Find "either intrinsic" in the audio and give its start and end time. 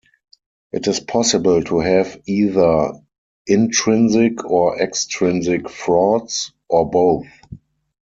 2.25-4.43